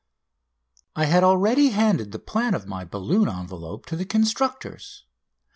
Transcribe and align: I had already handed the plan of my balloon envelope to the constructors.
I 0.95 1.05
had 1.05 1.23
already 1.23 1.69
handed 1.69 2.11
the 2.11 2.17
plan 2.17 2.55
of 2.55 2.65
my 2.65 2.83
balloon 2.85 3.29
envelope 3.29 3.85
to 3.85 3.95
the 3.95 4.03
constructors. 4.03 5.03